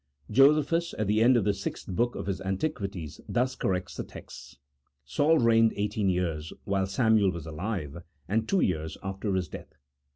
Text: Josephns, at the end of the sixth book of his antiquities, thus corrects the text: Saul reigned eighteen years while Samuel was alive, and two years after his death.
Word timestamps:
Josephns, 0.31 0.95
at 0.95 1.05
the 1.05 1.21
end 1.21 1.37
of 1.37 1.43
the 1.43 1.53
sixth 1.53 1.85
book 1.87 2.15
of 2.15 2.25
his 2.25 2.41
antiquities, 2.41 3.21
thus 3.29 3.53
corrects 3.53 3.95
the 3.97 4.03
text: 4.03 4.57
Saul 5.05 5.37
reigned 5.37 5.73
eighteen 5.75 6.09
years 6.09 6.51
while 6.63 6.87
Samuel 6.87 7.29
was 7.29 7.45
alive, 7.45 7.97
and 8.27 8.49
two 8.49 8.61
years 8.61 8.97
after 9.03 9.35
his 9.35 9.47
death. 9.47 9.75